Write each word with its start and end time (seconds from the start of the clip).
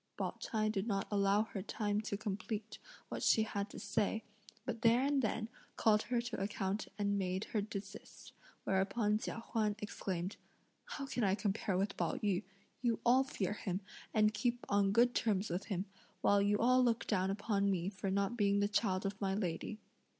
Pao 0.17 0.33
ch'ai 0.39 0.67
did 0.67 0.87
not 0.87 1.07
allow 1.11 1.43
her 1.43 1.61
time 1.61 2.01
to 2.01 2.17
complete 2.17 2.79
what 3.09 3.21
she 3.21 3.43
had 3.43 3.69
to 3.69 3.77
say, 3.77 4.23
but 4.65 4.81
there 4.81 5.01
and 5.01 5.21
then 5.21 5.47
called 5.75 6.01
her 6.01 6.19
to 6.19 6.41
account 6.41 6.87
and 6.97 7.19
made 7.19 7.43
her 7.53 7.61
desist; 7.61 8.31
whereupon 8.63 9.19
Chia 9.19 9.37
Huan 9.49 9.75
exclaimed: 9.77 10.37
"How 10.85 11.05
can 11.05 11.23
I 11.23 11.35
compare 11.35 11.77
with 11.77 11.97
Pao 11.97 12.15
yü; 12.15 12.41
you 12.81 12.99
all 13.05 13.23
fear 13.23 13.53
him, 13.53 13.81
and 14.11 14.33
keep 14.33 14.65
on 14.69 14.91
good 14.91 15.13
terms 15.13 15.51
with 15.51 15.65
him, 15.65 15.85
while 16.21 16.41
you 16.41 16.57
all 16.57 16.83
look 16.83 17.05
down 17.05 17.29
upon 17.29 17.69
me 17.69 17.87
for 17.87 18.09
not 18.09 18.35
being 18.35 18.59
the 18.59 18.67
child 18.67 19.05
of 19.05 19.21
my 19.21 19.35
lady." 19.35 19.77